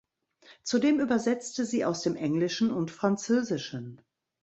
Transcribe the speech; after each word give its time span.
Zudem 0.63 0.99
übersetzte 0.99 1.63
sie 1.63 1.85
aus 1.85 2.01
dem 2.01 2.15
Englischen 2.15 2.71
und 2.71 2.89
Französischen. 2.89 4.01